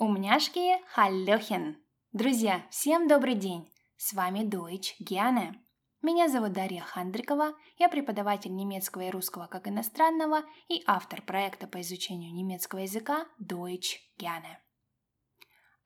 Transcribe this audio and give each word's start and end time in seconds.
Умняшки, 0.00 0.82
халлёхен! 0.94 1.76
Друзья, 2.12 2.66
всем 2.70 3.06
добрый 3.06 3.34
день! 3.34 3.70
С 3.98 4.14
вами 4.14 4.48
Deutsch 4.48 4.94
Gerne. 4.98 5.56
Меня 6.00 6.30
зовут 6.30 6.54
Дарья 6.54 6.80
Хандрикова, 6.80 7.52
я 7.76 7.90
преподаватель 7.90 8.56
немецкого 8.56 9.02
и 9.02 9.10
русского 9.10 9.46
как 9.46 9.68
иностранного 9.68 10.44
и 10.68 10.82
автор 10.86 11.20
проекта 11.20 11.66
по 11.66 11.82
изучению 11.82 12.32
немецкого 12.32 12.78
языка 12.78 13.26
Deutsch 13.38 13.98
Gerne. 14.18 14.56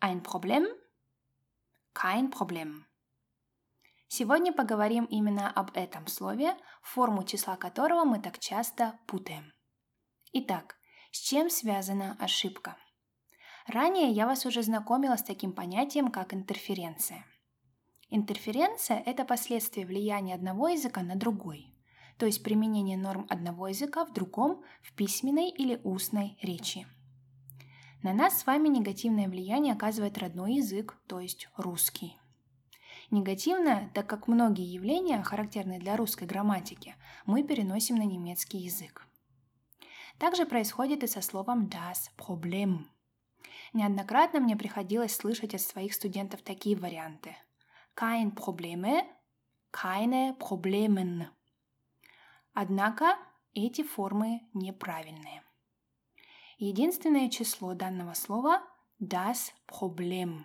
Ein 0.00 0.22
Problem? 0.22 0.68
Kein 1.92 2.30
Problem. 2.30 2.84
Сегодня 4.06 4.52
поговорим 4.52 5.06
именно 5.06 5.50
об 5.50 5.72
этом 5.76 6.06
слове, 6.06 6.56
форму 6.82 7.24
числа 7.24 7.56
которого 7.56 8.04
мы 8.04 8.22
так 8.22 8.38
часто 8.38 8.96
путаем. 9.08 9.52
Итак, 10.32 10.76
с 11.10 11.18
чем 11.18 11.50
связана 11.50 12.16
ошибка? 12.20 12.76
Ранее 13.66 14.10
я 14.10 14.26
вас 14.26 14.44
уже 14.44 14.62
знакомила 14.62 15.16
с 15.16 15.22
таким 15.22 15.52
понятием, 15.52 16.10
как 16.10 16.34
интерференция. 16.34 17.24
Интерференция– 18.10 19.02
это 19.06 19.24
последствие 19.24 19.86
влияния 19.86 20.34
одного 20.34 20.68
языка 20.68 21.02
на 21.02 21.16
другой, 21.16 21.74
то 22.18 22.26
есть 22.26 22.42
применение 22.42 22.98
норм 22.98 23.26
одного 23.30 23.68
языка 23.68 24.04
в 24.04 24.12
другом 24.12 24.62
в 24.82 24.92
письменной 24.92 25.48
или 25.48 25.80
устной 25.82 26.36
речи. 26.42 26.86
На 28.02 28.12
нас 28.12 28.38
с 28.38 28.46
вами 28.46 28.68
негативное 28.68 29.28
влияние 29.28 29.72
оказывает 29.72 30.18
родной 30.18 30.56
язык, 30.56 30.98
то 31.06 31.18
есть 31.18 31.48
русский. 31.56 32.18
Негативное, 33.10 33.90
так 33.94 34.06
как 34.06 34.28
многие 34.28 34.70
явления, 34.70 35.22
характерные 35.22 35.78
для 35.78 35.96
русской 35.96 36.24
грамматики, 36.24 36.96
мы 37.24 37.42
переносим 37.42 37.96
на 37.96 38.04
немецкий 38.04 38.58
язык. 38.58 39.06
Также 40.18 40.44
происходит 40.44 41.02
и 41.02 41.06
со 41.06 41.22
словом 41.22 41.66
das 41.68 42.10
Problem– 42.18 42.84
Неоднократно 43.72 44.40
мне 44.40 44.56
приходилось 44.56 45.16
слышать 45.16 45.54
от 45.54 45.60
своих 45.60 45.94
студентов 45.94 46.42
такие 46.42 46.76
варианты. 46.76 47.36
Kein 47.96 48.32
Probleme, 48.34 49.02
keine 49.72 50.36
Problemen. 50.38 51.26
Однако 52.52 53.16
эти 53.52 53.82
формы 53.82 54.42
неправильные. 54.52 55.42
Единственное 56.58 57.28
число 57.28 57.74
данного 57.74 58.14
слова– 58.14 58.62
das 59.00 59.52
Problem. 59.66 60.44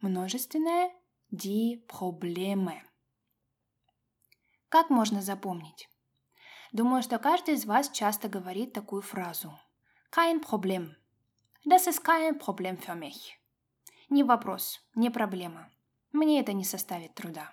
Множественное– 0.00 0.92
die 1.32 1.82
Probleme. 1.86 2.80
Как 4.68 4.90
можно 4.90 5.22
запомнить? 5.22 5.88
Думаю, 6.72 7.02
что 7.02 7.18
каждый 7.18 7.54
из 7.54 7.64
вас 7.64 7.90
часто 7.90 8.28
говорит 8.28 8.74
такую 8.74 9.00
фразу. 9.00 9.58
Kein 10.14 10.42
Problem– 10.44 10.94
Das 11.68 11.88
ist 11.88 12.04
kein 12.04 12.38
Problem 12.38 12.78
für 12.78 12.94
mich. 12.94 13.40
Не 14.08 14.22
вопрос, 14.22 14.78
не 14.94 15.10
проблема. 15.10 15.68
Мне 16.12 16.40
это 16.40 16.52
не 16.52 16.62
составит 16.62 17.16
труда. 17.16 17.52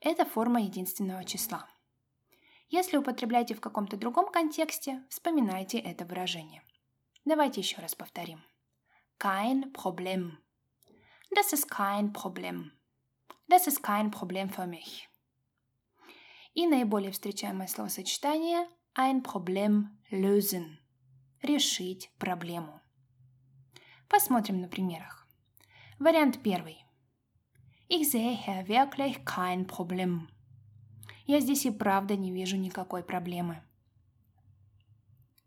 Это 0.00 0.24
форма 0.24 0.60
единственного 0.60 1.24
числа. 1.24 1.68
Если 2.68 2.96
употребляете 2.96 3.54
в 3.54 3.60
каком-то 3.60 3.96
другом 3.96 4.26
контексте, 4.32 5.04
вспоминайте 5.08 5.78
это 5.78 6.04
выражение. 6.04 6.64
Давайте 7.24 7.60
еще 7.60 7.80
раз 7.80 7.94
повторим. 7.94 8.42
Kein 9.20 9.72
Problem. 9.72 10.38
Das 11.30 11.52
ist 11.52 11.70
kein 11.70 12.12
Problem. 12.12 12.72
Das 13.48 13.68
ist 13.68 13.84
kein 13.84 14.10
Problem 14.10 14.48
für 14.50 14.66
mich. 14.66 15.08
И 16.54 16.66
наиболее 16.66 17.12
встречаемое 17.12 17.68
словосочетание 17.68 18.66
ein 18.96 19.22
Problem 19.22 19.96
lösen. 20.10 20.80
Решить 21.40 22.10
проблему. 22.18 22.81
Посмотрим 24.12 24.60
на 24.60 24.68
примерах. 24.68 25.26
Вариант 25.98 26.42
первый. 26.42 26.84
Ich 27.88 28.10
sehe 28.10 28.36
wirklich 28.66 29.24
kein 29.24 29.66
Problem. 29.66 30.28
Я 31.24 31.40
здесь 31.40 31.64
и 31.64 31.70
правда 31.70 32.14
не 32.14 32.30
вижу 32.30 32.58
никакой 32.58 33.02
проблемы. 33.02 33.62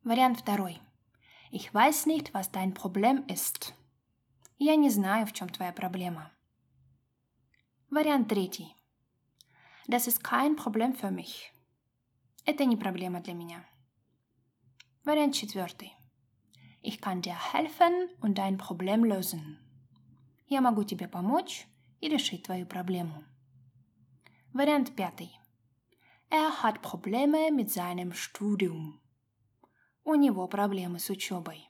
Вариант 0.03 0.39
второй. 0.39 0.81
Ich 1.51 1.75
weiß 1.75 2.07
nicht, 2.07 2.33
was 2.33 2.49
dein 2.51 2.73
Problem 2.73 3.27
ist. 3.27 3.75
Я 4.57 4.75
не 4.75 4.89
знаю, 4.89 5.27
в 5.27 5.33
чем 5.33 5.47
твоя 5.47 5.71
проблема. 5.71 6.31
Вариант 7.91 8.29
третий. 8.29 8.73
Das 9.87 10.07
ist 10.07 10.23
kein 10.23 10.55
Problem 10.55 10.95
für 10.95 11.11
mich. 11.11 11.53
Это 12.47 12.65
не 12.65 12.77
проблема 12.77 13.21
для 13.21 13.35
меня. 13.35 13.63
Вариант 15.03 15.35
четвертый. 15.35 15.94
Ich 16.87 17.01
kann 17.01 17.23
dir 17.23 17.35
helfen 17.53 17.93
und 18.21 18.37
dein 18.37 18.57
Problem 18.57 19.03
lösen. 19.03 19.57
Я 20.45 20.61
могу 20.61 20.83
тебе 20.83 21.07
помочь 21.07 21.67
и 21.99 22.07
решить 22.07 22.43
твою 22.43 22.67
проблему. 22.67 23.23
Вариант 24.53 24.95
пятый. 24.95 25.31
Er 26.29 26.61
hat 26.61 26.83
Probleme 26.83 27.49
mit 27.51 27.71
seinem 27.71 28.13
Studium. 28.13 28.99
У 30.03 30.13
него 30.13 30.47
проблемы 30.47 30.99
с 30.99 31.09
учебой. 31.09 31.67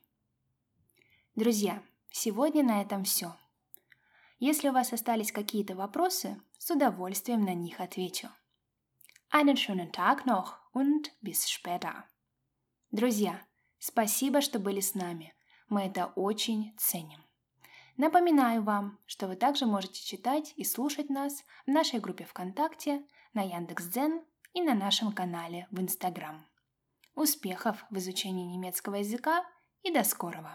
Друзья, 1.35 1.81
сегодня 2.11 2.63
на 2.63 2.81
этом 2.81 3.05
все. 3.05 3.37
Если 4.39 4.67
у 4.67 4.73
вас 4.73 4.91
остались 4.91 5.31
какие-то 5.31 5.75
вопросы, 5.75 6.41
с 6.57 6.69
удовольствием 6.71 7.45
на 7.45 7.53
них 7.53 7.79
отвечу. 7.79 8.27
Einen 9.31 9.55
schönen 9.55 9.93
Tag 9.93 10.25
noch 10.25 10.57
und 10.73 11.13
bis 11.21 11.49
später. 11.49 12.03
Друзья, 12.91 13.41
Спасибо, 13.87 14.41
что 14.41 14.57
были 14.57 14.79
с 14.79 14.95
нами. 14.95 15.35
Мы 15.69 15.83
это 15.83 16.07
очень 16.15 16.73
ценим. 16.75 17.23
Напоминаю 17.97 18.63
вам, 18.63 18.97
что 19.05 19.27
вы 19.27 19.35
также 19.35 19.67
можете 19.67 20.03
читать 20.03 20.53
и 20.55 20.63
слушать 20.63 21.11
нас 21.11 21.43
в 21.67 21.69
нашей 21.69 21.99
группе 21.99 22.25
ВКонтакте, 22.25 23.05
на 23.35 23.43
Яндекс.Дзен 23.43 24.23
и 24.53 24.63
на 24.63 24.73
нашем 24.73 25.11
канале 25.11 25.67
в 25.69 25.79
Инстаграм. 25.79 26.47
Успехов 27.13 27.85
в 27.91 27.97
изучении 27.97 28.51
немецкого 28.55 28.95
языка 28.95 29.45
и 29.83 29.93
до 29.93 30.03
скорого! 30.03 30.51